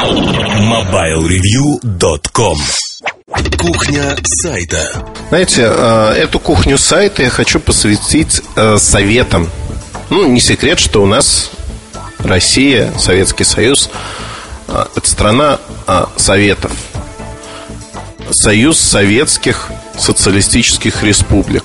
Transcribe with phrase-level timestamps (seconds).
[0.00, 2.56] MobileReview.com
[3.58, 9.50] Кухня сайта Знаете, э, эту кухню сайта я хочу посвятить э, советам.
[10.08, 11.50] Ну, не секрет, что у нас
[12.20, 13.90] Россия, Советский Союз
[14.68, 15.58] э,– это страна
[16.16, 16.72] советов.
[18.30, 21.64] Союз советских социалистических республик.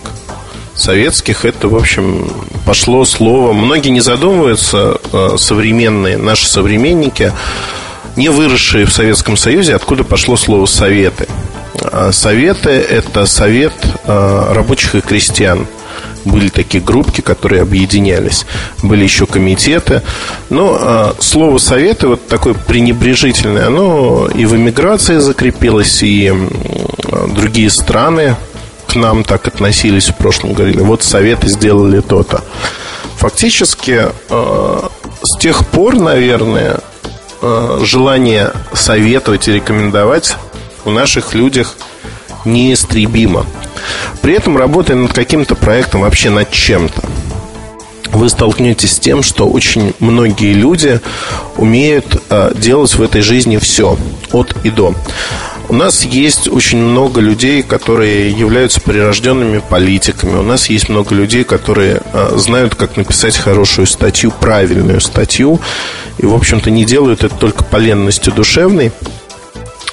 [0.76, 2.30] Советских это, в общем,
[2.66, 3.54] пошло слово.
[3.54, 5.00] Многие не задумываются,
[5.38, 7.32] современные, наши современники,
[8.16, 11.28] не выросшие в Советском Союзе, откуда пошло слово «советы».
[11.82, 13.74] А советы– это совет
[14.06, 15.68] а, рабочих и крестьян.
[16.24, 18.46] Были такие группки, которые объединялись.
[18.82, 20.02] Были еще комитеты.
[20.50, 26.34] Но а, слово «советы» вот такое пренебрежительное, оно и в эмиграции закрепилось, и
[27.34, 28.36] другие страны
[28.88, 30.54] к нам так относились в прошлом.
[30.54, 32.44] Говорили, вот советы сделали то-то.
[33.18, 36.80] Фактически с тех пор, наверное,
[37.42, 40.38] Э, желание советовать и рекомендовать
[40.86, 41.76] у наших людях
[42.46, 43.46] неистребимо.
[44.22, 47.02] При этом, работая над каким-то проектом, вообще над чем-то,
[48.12, 51.02] вы столкнетесь с тем, что очень многие люди
[51.58, 53.98] умеют э, делать в этой жизни все,
[54.32, 54.96] от и до.
[55.68, 60.38] У нас есть очень много людей, которые являются прирожденными политиками.
[60.38, 65.60] У нас есть много людей, которые а, знают, как написать хорошую статью, правильную статью.
[66.20, 68.92] И, в общем-то, не делают это только по ленности душевной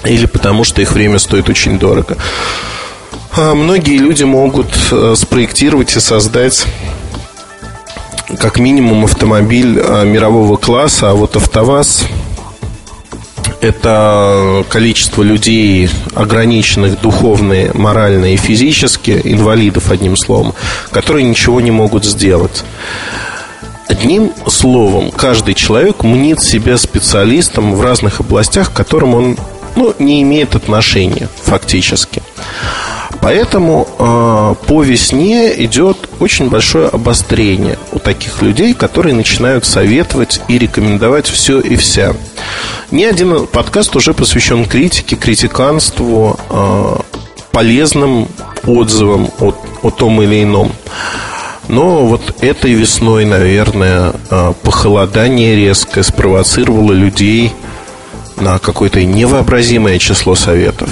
[0.04, 2.16] или потому, что их время стоит очень дорого.
[3.34, 6.66] А многие люди могут а, спроектировать и создать
[8.38, 12.04] как минимум автомобиль а, мирового класса, а вот АвтоВАЗ
[13.62, 20.52] это количество людей, ограниченных духовно, морально и физически, инвалидов, одним словом,
[20.90, 22.64] которые ничего не могут сделать.
[23.88, 29.36] Одним словом, каждый человек мнит себя специалистом в разных областях, к которым он
[29.76, 32.20] ну, не имеет отношения фактически.
[33.22, 40.58] Поэтому э, по весне идет очень большое обострение у таких людей, которые начинают советовать и
[40.58, 42.14] рекомендовать все и вся.
[42.90, 46.96] Ни один подкаст уже посвящен критике, критиканству, э,
[47.52, 48.26] полезным
[48.66, 50.72] отзывам о, о том или ином.
[51.68, 57.52] Но вот этой весной, наверное, э, похолодание резкое спровоцировало людей
[58.36, 60.88] на какое-то невообразимое число советов.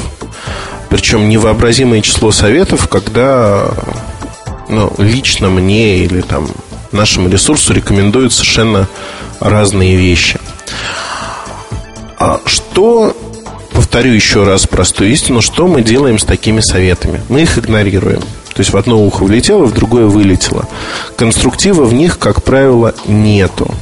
[0.91, 3.71] Причем невообразимое число советов, когда
[4.69, 6.49] ну, лично мне или там
[6.93, 8.89] нашему ресурсу рекомендуют совершенно
[9.39, 10.39] разные вещи.
[12.19, 13.17] А что,
[13.73, 17.23] повторю еще раз простую истину, что мы делаем с такими советами?
[17.29, 18.21] Мы их игнорируем.
[18.21, 20.69] То есть в одно ухо влетело, в другое вылетело.
[21.17, 23.73] Конструктива в них, как правило, нету.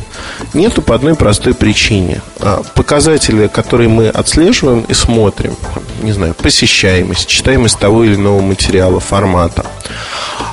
[0.54, 2.22] Нету по одной простой причине.
[2.40, 5.56] А, показатели, которые мы отслеживаем и смотрим,
[6.02, 9.66] не знаю, посещаемость, читаемость того или иного материала, формата,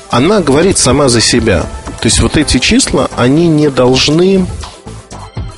[0.09, 1.61] она говорит сама за себя.
[1.99, 4.45] То есть вот эти числа, они не должны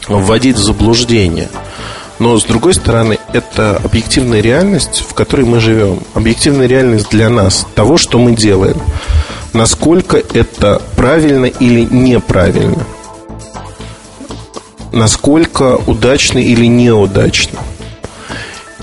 [0.08, 1.50] вводить в заблуждение.
[2.20, 6.00] Но, с другой стороны, это объективная реальность, в которой мы живем.
[6.16, 8.82] Объективная реальность для нас, того, что мы делаем.
[9.54, 12.86] Насколько это правильно или неправильно
[14.98, 17.60] насколько удачно или неудачно.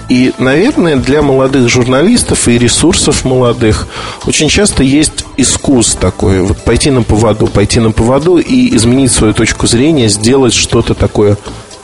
[0.09, 3.89] И, наверное, для молодых журналистов и ресурсов молодых
[4.27, 6.43] очень часто есть искус такой.
[6.43, 11.39] Вот пойти на поводу, пойти на поводу и изменить свою точку зрения, сделать что-то такое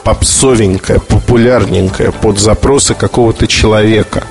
[0.05, 4.25] попсовенькое, популярненькое под запросы какого-то человека.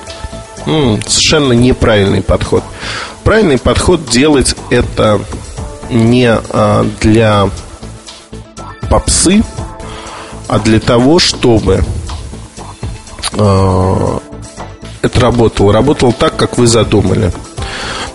[0.66, 2.62] М-м, совершенно неправильный подход.
[3.24, 5.20] Правильный подход делать это
[5.90, 7.50] не а, для
[8.88, 9.42] попсы,
[10.50, 11.84] а для того, чтобы
[13.34, 14.18] э,
[15.00, 15.72] это работало.
[15.72, 17.30] Работало так, как вы задумали.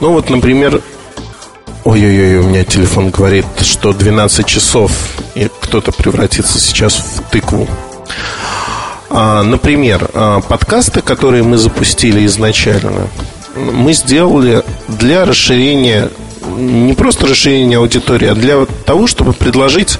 [0.01, 0.81] Ну вот, например,
[1.85, 4.91] ой-ой-ой, у меня телефон говорит, что 12 часов,
[5.35, 7.69] и кто-то превратится сейчас в тыкву.
[9.09, 13.07] А, например, а, подкасты, которые мы запустили изначально,
[13.55, 16.09] мы сделали для расширения,
[16.57, 19.99] не просто расширения аудитории, а для того, чтобы предложить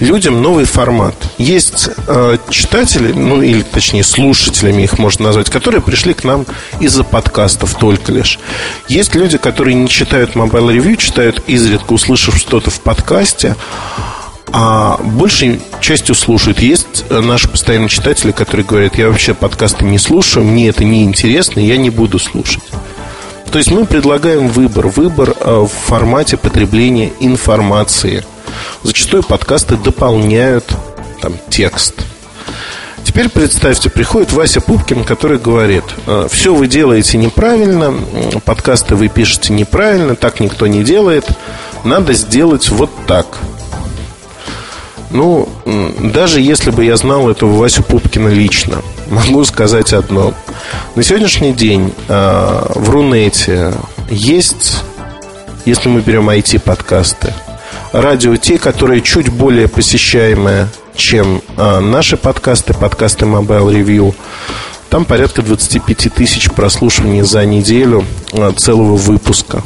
[0.00, 1.14] людям новый формат.
[1.38, 6.46] Есть э, читатели, ну или точнее слушателями их можно назвать, которые пришли к нам
[6.80, 8.38] из-за подкастов только лишь.
[8.88, 13.56] Есть люди, которые не читают Mobile Review, читают изредка, услышав что-то в подкасте,
[14.52, 16.60] а большей частью слушают.
[16.60, 21.04] Есть э, наши постоянные читатели, которые говорят, я вообще подкасты не слушаю, мне это не
[21.04, 22.62] интересно, я не буду слушать.
[23.50, 28.24] То есть мы предлагаем выбор, выбор э, в формате потребления информации–
[28.82, 30.64] Зачастую подкасты дополняют
[31.20, 31.94] там, текст.
[33.04, 37.94] Теперь представьте, приходит Вася Пупкин, который говорит, «Э, все вы делаете неправильно,
[38.44, 41.24] подкасты вы пишете неправильно, так никто не делает,
[41.84, 43.38] надо сделать вот так.
[45.10, 45.48] Ну,
[46.00, 50.34] даже если бы я знал этого Васю Пупкина лично, могу сказать одно.
[50.96, 53.74] На сегодняшний день э, в Рунете
[54.10, 54.82] есть,
[55.66, 57.32] если мы берем IT-подкасты,
[57.94, 64.14] радио те, которые чуть более посещаемые чем а, наши подкасты, подкасты Mobile Review.
[64.90, 69.62] Там порядка 25 тысяч прослушиваний за неделю а, целого выпуска.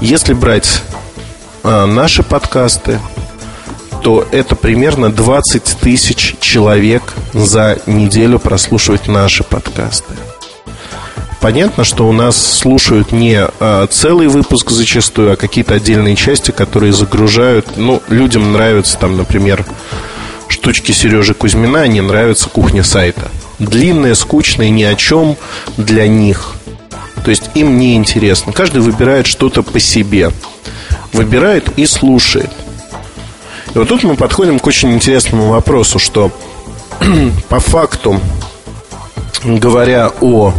[0.00, 0.82] Если брать
[1.62, 2.98] а, наши подкасты,
[4.02, 10.14] то это примерно 20 тысяч человек за неделю прослушивать наши подкасты.
[11.42, 16.92] Понятно, что у нас слушают не а, целый выпуск зачастую, а какие-то отдельные части, которые
[16.92, 17.76] загружают.
[17.76, 19.66] Ну, людям нравится там, например,
[20.46, 23.28] штучки Сережи Кузьмина, не нравится кухня сайта.
[23.58, 25.36] Длинная, скучная, ни о чем
[25.76, 26.54] для них.
[27.24, 28.52] То есть им не интересно.
[28.52, 30.30] Каждый выбирает что-то по себе.
[31.12, 32.50] Выбирает и слушает.
[33.74, 36.30] И вот тут мы подходим к очень интересному вопросу, что
[37.48, 38.20] по факту,
[39.42, 40.54] говоря о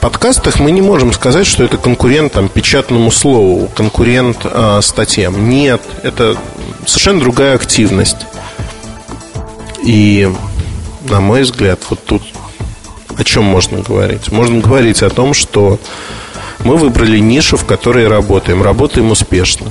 [0.00, 5.48] подкастах мы не можем сказать, что это конкурент там, печатному слову, конкурент а, статьям.
[5.48, 6.36] Нет, это
[6.86, 8.26] совершенно другая активность.
[9.82, 10.30] И,
[11.08, 12.22] на мой взгляд, вот тут
[13.18, 14.30] о чем можно говорить?
[14.30, 15.80] Можно говорить о том, что
[16.60, 18.62] мы выбрали нишу, в которой работаем.
[18.62, 19.70] Работаем успешно.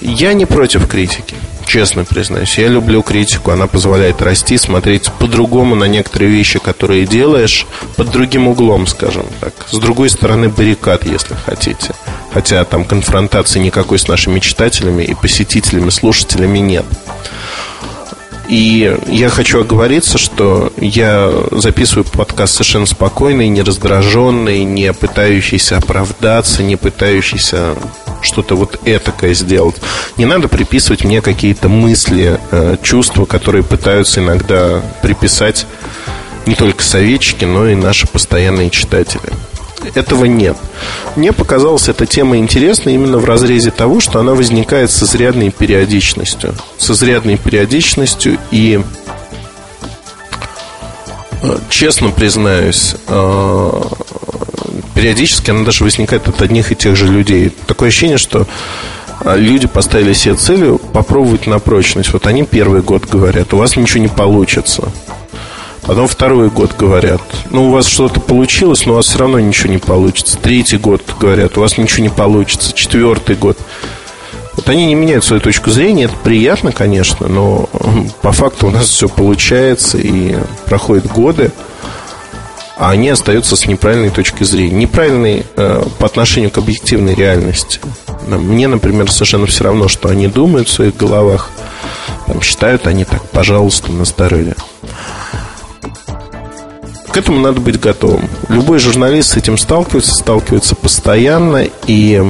[0.00, 1.34] Я не против критики
[1.66, 2.58] честно признаюсь.
[2.58, 7.66] Я люблю критику, она позволяет расти, смотреть по-другому на некоторые вещи, которые делаешь,
[7.96, 9.52] под другим углом, скажем так.
[9.70, 11.94] С другой стороны баррикад, если хотите.
[12.32, 16.84] Хотя там конфронтации никакой с нашими читателями и посетителями, слушателями нет.
[18.48, 26.62] И я хочу оговориться, что я записываю подкаст совершенно спокойный, не раздраженный, не пытающийся оправдаться,
[26.62, 27.74] не пытающийся
[28.22, 29.76] что-то вот этакое сделать.
[30.16, 35.66] Не надо приписывать мне какие-то мысли, э, чувства, которые пытаются иногда приписать
[36.46, 39.32] не только советчики, но и наши постоянные читатели.
[39.94, 40.56] Этого нет.
[41.14, 46.54] Мне показалась эта тема интересной именно в разрезе того, что она возникает с изрядной периодичностью.
[46.78, 48.80] С изрядной периодичностью и
[51.42, 53.82] э, честно признаюсь, э,
[54.96, 57.52] периодически она даже возникает от одних и тех же людей.
[57.66, 58.46] Такое ощущение, что
[59.20, 62.12] а, люди поставили себе целью попробовать на прочность.
[62.14, 64.90] Вот они первый год говорят, у вас ничего не получится.
[65.82, 67.20] Потом второй год говорят,
[67.50, 70.38] ну, у вас что-то получилось, но у вас все равно ничего не получится.
[70.38, 72.72] Третий год говорят, у вас ничего не получится.
[72.72, 73.58] Четвертый год.
[74.54, 77.68] Вот они не меняют свою точку зрения, это приятно, конечно, но
[78.22, 81.52] по факту у нас все получается и проходят годы
[82.76, 84.74] а они остаются с неправильной точки зрения.
[84.74, 87.80] Неправильной э, по отношению к объективной реальности.
[88.26, 91.50] Мне, например, совершенно все равно, что они думают в своих головах.
[92.26, 94.54] Там, считают они так, пожалуйста, на здоровье.
[97.08, 98.28] К этому надо быть готовым.
[98.48, 102.22] Любой журналист с этим сталкивается, сталкивается постоянно и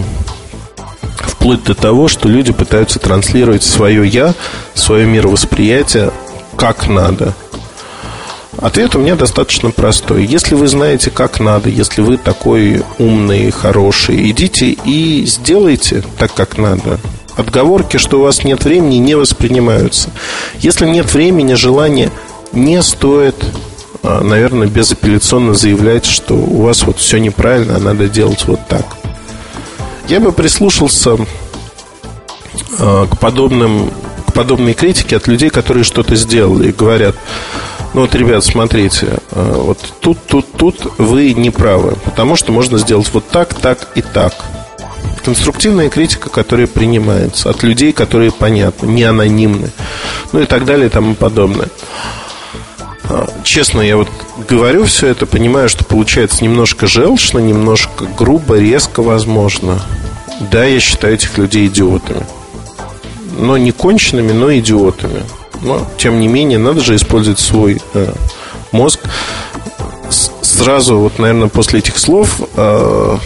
[1.18, 4.34] вплоть до того, что люди пытаются транслировать свое я,
[4.74, 6.12] свое мировосприятие
[6.56, 7.34] как надо–
[8.58, 10.24] Ответ у меня достаточно простой.
[10.24, 16.56] Если вы знаете, как надо, если вы такой умный, хороший, идите и сделайте так, как
[16.56, 16.98] надо.
[17.36, 20.10] Отговорки, что у вас нет времени, не воспринимаются.
[20.60, 22.10] Если нет времени, желания,
[22.52, 23.36] не стоит,
[24.02, 28.86] а, наверное, безапелляционно заявлять, что у вас вот все неправильно, а надо делать вот так.
[30.08, 31.18] Я бы прислушался
[32.78, 33.90] а, к подобным
[34.26, 37.16] к подобной критике от людей, которые что-то сделали и говорят,
[37.94, 42.78] ну вот, ребят, смотрите, э, вот тут, тут, тут вы не правы, потому что можно
[42.78, 44.34] сделать вот так, так и так.
[45.24, 49.70] Конструктивная критика, которая принимается от людей, которые понятны, не анонимны,
[50.32, 51.68] ну и так далее и тому подобное.
[53.08, 54.08] Э, честно, я вот
[54.48, 59.80] говорю все это, понимаю, что получается немножко желчно, немножко грубо, резко, возможно.
[60.50, 62.26] Да, я считаю этих людей идиотами.
[63.38, 65.22] Но не конченными, но идиотами.
[65.62, 68.12] Но, тем не менее, надо же использовать свой э,
[68.72, 69.00] мозг.
[70.10, 73.18] С сразу, вот, наверное, после этих слов э,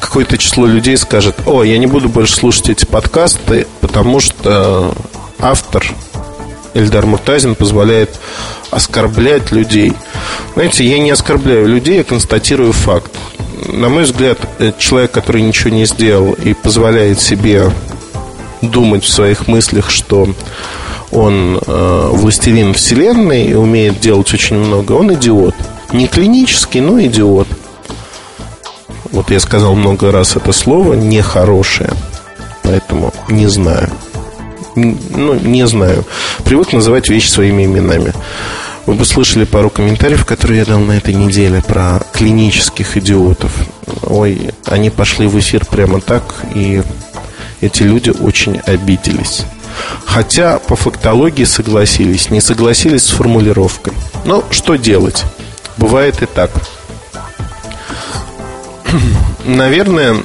[0.00, 4.92] какое-то число людей скажет, о, я не буду больше слушать эти подкасты, потому что
[5.38, 5.84] автор
[6.74, 8.18] Эльдар Муртазин позволяет
[8.70, 9.92] оскорблять людей.
[10.54, 13.12] Знаете, я не оскорбляю людей, я констатирую факт.
[13.66, 14.38] На мой взгляд,
[14.78, 17.70] человек, который ничего не сделал и позволяет себе
[18.62, 20.28] думать в своих мыслях, что
[21.10, 25.54] он э, властелин вселенной и умеет делать очень много, он идиот.
[25.92, 27.48] Не клинический, но идиот.
[29.12, 31.90] Вот я сказал много раз это слово нехорошее.
[32.62, 33.90] Поэтому не знаю.
[34.76, 36.04] Ну, не знаю.
[36.44, 38.12] Привык называть вещи своими именами.
[38.86, 43.52] Вы бы слышали пару комментариев, которые я дал на этой неделе про клинических идиотов.
[44.02, 46.82] Ой, они пошли в эфир прямо так, и
[47.60, 49.44] эти люди очень обиделись.
[50.04, 53.92] Хотя по фактологии согласились, не согласились с формулировкой.
[54.24, 55.24] Но что делать?
[55.76, 56.50] Бывает и так.
[59.44, 60.16] Наверное,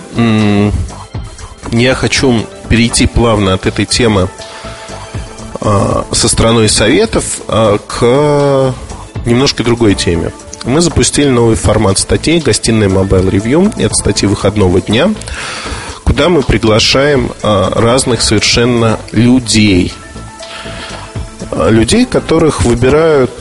[1.71, 4.29] я хочу перейти плавно от этой темы
[5.61, 8.73] а, со страной советов а, к
[9.25, 10.31] немножко другой теме.
[10.65, 13.73] Мы запустили новый формат статей «Гостиная Mobile Review».
[13.77, 15.13] Это статьи выходного дня,
[16.05, 19.91] куда мы приглашаем а, разных совершенно людей.
[21.51, 23.31] Людей, которых выбирают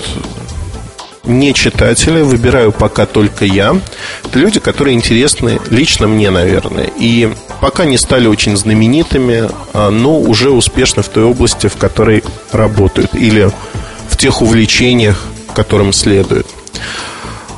[1.25, 3.77] не читатели, выбираю пока только я.
[4.25, 6.91] Это люди, которые интересны лично мне, наверное.
[6.99, 12.25] И пока не стали очень знаменитыми, а, но уже успешны в той области, в которой
[12.53, 13.15] работают.
[13.15, 13.51] Или
[14.09, 16.47] в тех увлечениях, которым следует.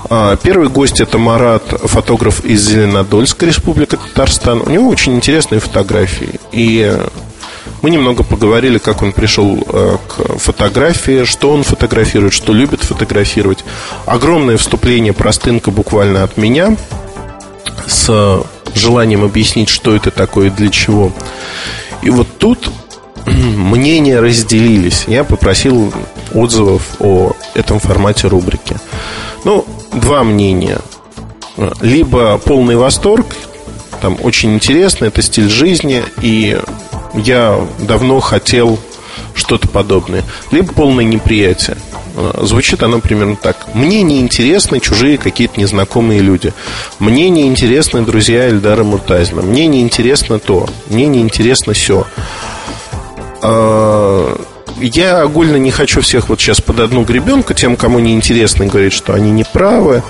[0.09, 4.63] А, первый гость это Марат, фотограф из Зеленодольска, Республика Татарстан.
[4.65, 6.39] У него очень интересные фотографии.
[6.53, 6.97] И
[7.83, 13.65] мы немного поговорили, как он пришел э, к фотографии, что он фотографирует, что любит фотографировать.
[14.07, 16.77] Огромное вступление, простынка буквально от меня
[17.87, 18.43] с
[18.75, 21.13] желанием объяснить, что это такое и для чего.
[22.03, 22.71] И вот тут
[23.27, 25.05] мнения разделились.
[25.09, 25.93] Я попросил
[26.33, 28.77] отзывов о этом формате рубрики.
[29.45, 29.65] Ну,
[29.97, 30.79] два мнения.
[31.81, 33.27] Либо полный восторг,
[34.01, 36.59] там очень интересно, это стиль жизни, и
[37.15, 38.79] я давно хотел
[39.35, 40.23] что-то подобное.
[40.51, 41.77] Либо полное неприятие.
[42.41, 43.75] Звучит оно примерно так.
[43.75, 46.53] Мне не интересны чужие какие-то незнакомые люди.
[46.99, 49.43] Мне не интересны друзья Эльдара Муртазина.
[49.43, 50.67] Мне не интересно то.
[50.89, 52.07] Мне не интересно все.
[54.81, 58.93] Я огульно не хочу всех вот сейчас под одну гребенку, тем, кому не интересно, говорить,
[58.93, 60.03] что они не правы.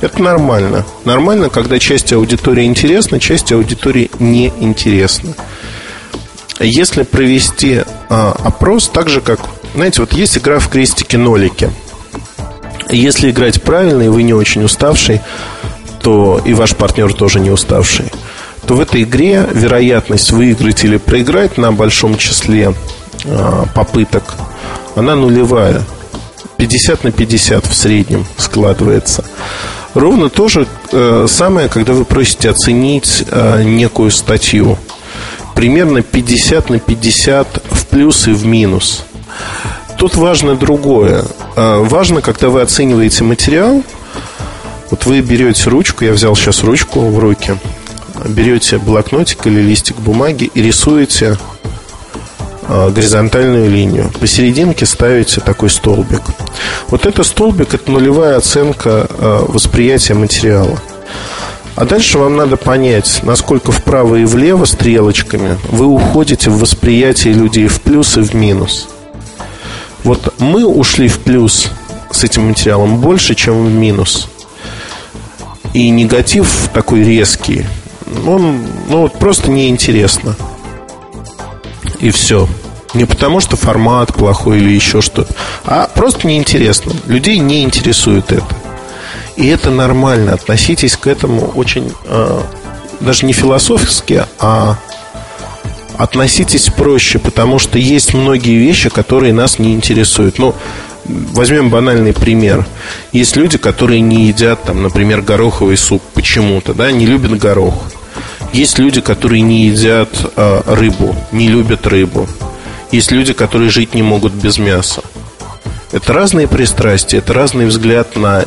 [0.00, 0.84] Это нормально.
[1.04, 5.34] Нормально, когда часть аудитории интересна, часть аудитории не интересна.
[6.60, 9.40] Если провести а, опрос, так же как,
[9.74, 11.70] знаете, вот есть игра в крестики-нолики.
[12.90, 15.20] Если играть правильно, и вы не очень уставший,
[16.00, 18.06] то и ваш партнер тоже не уставший,
[18.66, 22.74] то в этой игре вероятность выиграть или проиграть на большом числе
[23.74, 24.34] попыток,
[24.94, 25.82] она нулевая.
[26.56, 29.24] 50 на 50 в среднем складывается.
[29.94, 34.78] Ровно то же э, самое, когда вы просите оценить э, некую статью
[35.54, 39.04] примерно 50 на 50 в плюс и в минус.
[39.98, 41.24] Тут важно другое.
[41.56, 43.82] А, важно, когда вы оцениваете материал,
[44.90, 47.56] вот вы берете ручку, я взял сейчас ручку в руки,
[48.26, 51.38] берете блокнотик или листик бумаги и рисуете
[52.68, 54.10] горизонтальную линию.
[54.20, 56.22] Посерединке ставите такой столбик.
[56.88, 60.78] Вот это столбик– это нулевая оценка а, восприятия материала.
[61.74, 67.66] А дальше вам надо понять, насколько вправо и влево стрелочками вы уходите в восприятие людей
[67.66, 68.88] в плюс и в минус.
[70.04, 71.70] Вот мы ушли в плюс
[72.10, 74.28] с этим материалом больше, чем в минус.
[75.72, 77.64] И негатив такой резкий,
[78.26, 80.36] он ну, вот просто неинтересно.
[82.02, 82.46] И все.
[82.92, 85.32] Не потому, что формат плохой или еще что-то,
[85.64, 86.92] а просто неинтересно.
[87.06, 88.44] Людей не интересует это.
[89.36, 90.34] И это нормально.
[90.34, 92.42] Относитесь к этому очень э,
[93.00, 94.76] даже не философски, а
[95.96, 100.38] относитесь проще, потому что есть многие вещи, которые нас не интересуют.
[100.38, 100.54] Ну,
[101.04, 102.66] возьмем банальный пример.
[103.12, 107.74] Есть люди, которые не едят, там, например, гороховый суп почему-то, да, не любят горох.
[108.52, 112.28] Есть люди, которые не едят э, рыбу, не любят рыбу.
[112.90, 115.02] Есть люди, которые жить не могут без мяса.
[115.90, 118.44] Это разные пристрастия, это разный взгляд на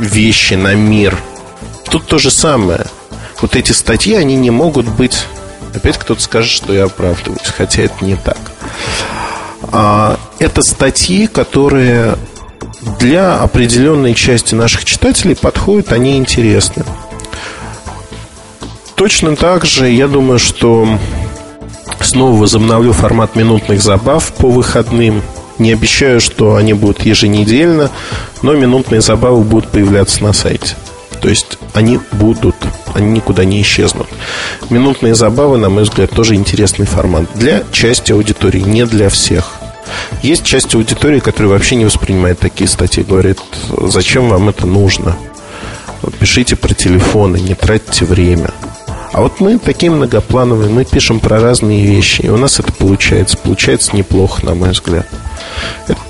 [0.00, 1.16] вещи, на мир.
[1.84, 2.86] Тут то же самое.
[3.40, 5.24] Вот эти статьи, они не могут быть...
[5.74, 8.38] Опять кто-то скажет, что я оправдываюсь, хотя это не так.
[9.70, 12.16] А, это статьи, которые
[12.98, 16.84] для определенной части наших читателей подходят, они интересны.
[18.98, 20.88] Точно так же, я думаю, что
[22.00, 25.22] снова возобновлю формат минутных забав по выходным.
[25.58, 27.92] Не обещаю, что они будут еженедельно,
[28.42, 30.74] но минутные забавы будут появляться на сайте.
[31.20, 32.56] То есть они будут,
[32.92, 34.08] они никуда не исчезнут.
[34.68, 37.26] Минутные забавы, на мой взгляд, тоже интересный формат.
[37.36, 39.52] Для части аудитории, не для всех.
[40.22, 43.04] Есть часть аудитории, которая вообще не воспринимает такие статьи.
[43.04, 43.38] Говорит,
[43.68, 45.16] зачем вам это нужно?
[46.18, 48.50] Пишите про телефоны, не тратьте время.
[49.12, 53.36] А вот мы такие многоплановые, мы пишем про разные вещи, и у нас это получается.
[53.36, 55.06] Получается неплохо, на мой взгляд.
[55.86, 56.00] Это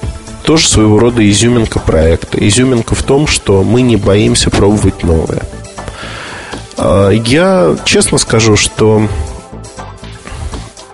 [0.43, 2.39] тоже своего рода изюминка проекта.
[2.47, 5.43] Изюминка в том, что мы не боимся пробовать новое.
[6.77, 9.09] А, я честно скажу, что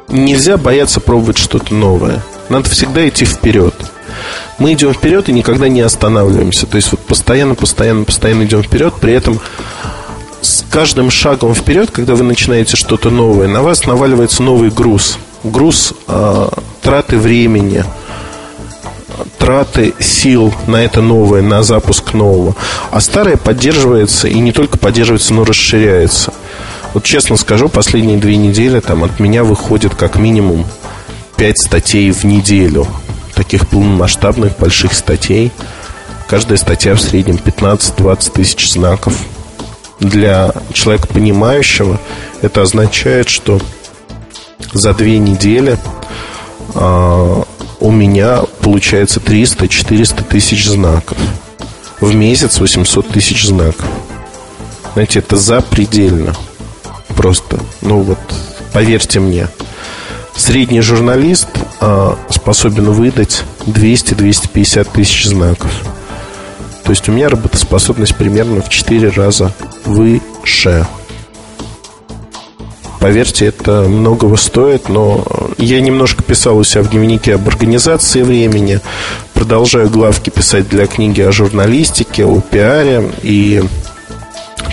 [0.08, 2.22] нельзя бояться пробовать что-то новое.
[2.48, 3.74] Надо всегда идти вперед.
[4.58, 6.66] Мы идем вперед и никогда не останавливаемся.
[6.66, 8.94] То есть вот постоянно, постоянно, постоянно идем вперед.
[9.00, 9.40] При этом
[10.74, 15.18] каждым шагом вперед, когда вы начинаете что-то новое, на вас наваливается новый груз.
[15.44, 16.48] Груз э,
[16.82, 17.84] траты времени,
[19.38, 22.56] траты сил на это новое, на запуск нового.
[22.90, 26.34] А старое поддерживается и не только поддерживается, но расширяется.
[26.92, 30.66] Вот честно скажу, последние две недели там от меня выходит как минимум
[31.36, 32.88] 5 статей в неделю.
[33.36, 35.52] Таких полномасштабных больших статей.
[36.26, 39.14] Каждая статья в среднем 15-20 тысяч знаков
[40.00, 42.00] для человека понимающего
[42.42, 43.60] это означает, что
[44.72, 45.78] за две недели
[46.74, 47.42] э,
[47.80, 51.18] у меня получается 300-400 тысяч знаков.
[52.00, 53.86] В месяц 800 тысяч знаков.
[54.94, 56.34] Знаете, это запредельно.
[57.08, 58.18] Просто, ну вот,
[58.72, 59.48] поверьте мне.
[60.36, 61.48] Средний журналист
[61.80, 65.70] э, способен выдать 200-250 тысяч знаков.
[66.82, 69.52] То есть у меня работоспособность примерно в 4 раза
[69.84, 70.86] выше.
[73.00, 75.24] Поверьте, это многого стоит, но
[75.58, 78.80] я немножко писал у себя в дневнике об организации времени,
[79.34, 83.62] продолжаю главки писать для книги о журналистике, о пиаре, и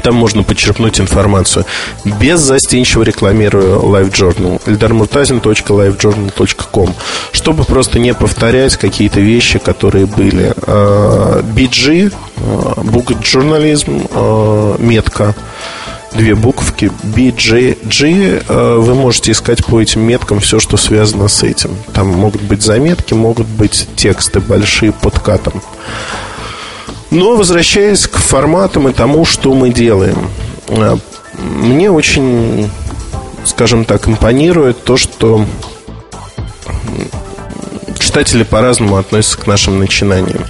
[0.01, 1.65] там можно почерпнуть информацию.
[2.05, 4.61] Без застенчиво рекламирую Live Journal.
[4.65, 6.95] eldarmurtazin.livejournal.com
[7.31, 10.53] Чтобы просто не повторять какие-то вещи, которые были.
[11.53, 15.35] BG, Book Journalism, метка
[16.13, 18.79] две буковки BJG.
[18.79, 21.75] Вы можете искать по этим меткам все, что связано с этим.
[21.93, 25.61] Там могут быть заметки, могут быть тексты большие под катом.
[27.11, 30.29] Но возвращаясь к форматам и тому, что мы делаем.
[30.69, 30.95] Э,
[31.37, 32.71] мне очень,
[33.43, 35.45] скажем так, импонирует то, что
[37.99, 40.45] читатели по-разному относятся к нашим начинаниям.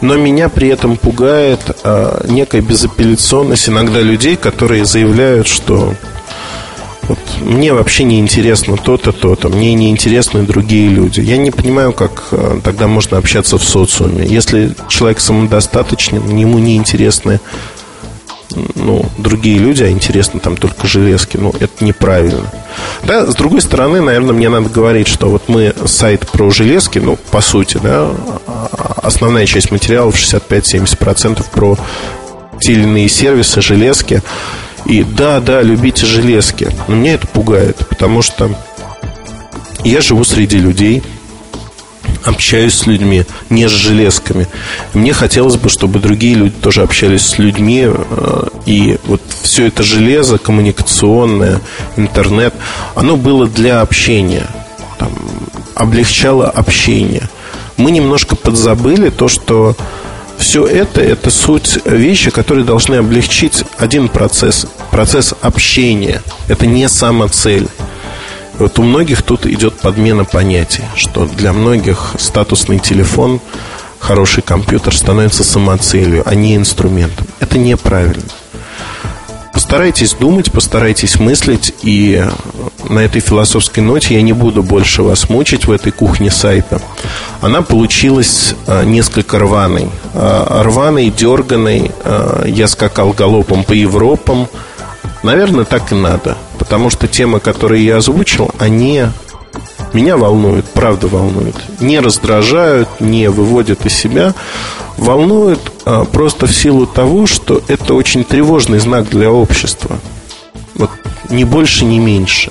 [0.00, 5.94] Но меня при этом пугает а, некая безапелляционность иногда людей, которые заявляют, что
[7.08, 11.20] вот мне вообще не интересно то-то, то-то, мне не интересны другие люди.
[11.20, 14.26] Я не понимаю, как э, тогда можно общаться в социуме.
[14.26, 17.40] Если человек самодостаточный, ему не интересны
[18.74, 22.50] ну, другие люди, а интересны там только железки, ну, это неправильно.
[23.04, 27.16] Да, с другой стороны, наверное, мне надо говорить, что вот мы сайт про железки, ну,
[27.30, 28.10] по сути, да,
[29.02, 31.76] основная часть материалов, 65-70% про
[32.60, 34.22] те или иные сервисы, железки,
[34.86, 36.68] и да, да, любите железки.
[36.88, 38.50] Но меня это пугает, потому что
[39.84, 41.02] я живу среди людей,
[42.26, 44.48] общаюсь с людьми, не с железками.
[44.92, 47.84] Мне хотелось бы, чтобы другие люди тоже общались с людьми.
[47.86, 51.60] Э, и вот все это железо коммуникационное,
[51.96, 52.54] интернет,
[52.94, 54.46] оно было для общения.
[54.98, 55.12] Там,
[55.74, 57.28] облегчало общение.
[57.76, 59.76] Мы немножко подзабыли то, что
[60.38, 64.66] все это– это суть вещи, которые должны облегчить один процесс.
[64.90, 66.22] Процесс общения.
[66.48, 67.68] Это не самоцель.
[68.58, 73.40] Вот у многих тут идет подмена понятий, что для многих статусный телефон,
[73.98, 77.26] хороший компьютер становится самоцелью, а не инструментом.
[77.40, 78.22] Это неправильно.
[79.52, 82.24] Постарайтесь думать, постарайтесь мыслить, и
[82.88, 86.80] на этой философской ноте я не буду больше вас мучить в этой кухне сайта.
[87.40, 89.88] Она получилась а, несколько рваной.
[90.14, 91.90] А, рваной, дерганой.
[92.04, 94.48] А, я скакал галопом по Европам.
[95.22, 96.36] Наверное, так и надо.
[96.66, 99.04] Потому что темы, которые я озвучил, они
[99.92, 101.54] меня волнуют, правда волнуют.
[101.80, 104.34] Не раздражают, не выводят из себя.
[104.96, 110.00] Волнуют а, просто в силу того, что это очень тревожный знак для общества.
[110.74, 110.90] Вот
[111.30, 112.50] ни больше, ни меньше.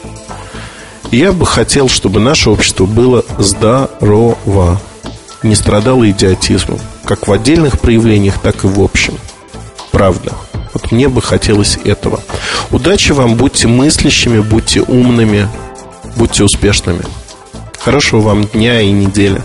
[1.11, 4.79] Я бы хотел, чтобы наше общество было здорово,
[5.43, 9.15] не страдало идиотизмом, как в отдельных проявлениях, так и в общем.
[9.91, 10.31] Правда.
[10.91, 12.21] Мне бы хотелось этого.
[12.71, 15.47] Удачи вам, будьте мыслящими, будьте умными,
[16.15, 17.03] будьте успешными.
[17.79, 19.41] Хорошего вам дня и недели.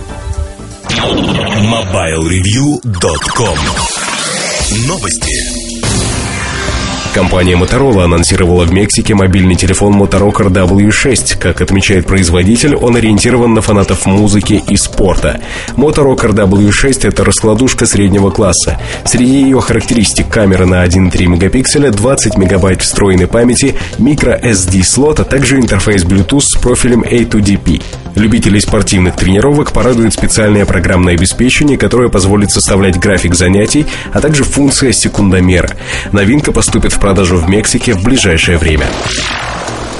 [0.88, 3.58] MobileReview.com
[4.86, 5.59] Новости.
[7.14, 11.38] Компания Motorola анонсировала в Мексике мобильный телефон Motorocker W6.
[11.38, 15.40] Как отмечает производитель, он ориентирован на фанатов музыки и спорта.
[15.76, 18.78] Motorocker W6— это раскладушка среднего класса.
[19.04, 26.04] Среди ее характеристик камера на 1,3 мегапикселя, 20 мегабайт встроенной памяти, microSD-слот, а также интерфейс
[26.04, 27.82] Bluetooth с профилем A2DP.
[28.14, 34.92] Любителей спортивных тренировок порадует специальное программное обеспечение, которое позволит составлять график занятий, а также функция
[34.92, 35.70] секундомера.
[36.12, 38.86] Новинка поступит в продажу в Мексике в ближайшее время.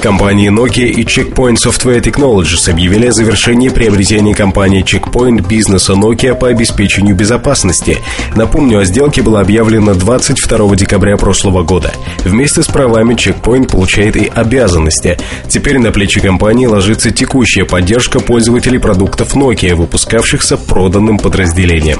[0.01, 6.47] Компании Nokia и Checkpoint Software Technologies объявили о завершении приобретения компании Checkpoint бизнеса Nokia по
[6.47, 7.99] обеспечению безопасности.
[8.35, 11.93] Напомню, о сделке было объявлено 22 декабря прошлого года.
[12.25, 15.19] Вместе с правами Checkpoint получает и обязанности.
[15.47, 21.99] Теперь на плечи компании ложится текущая поддержка пользователей продуктов Nokia, выпускавшихся проданным подразделением.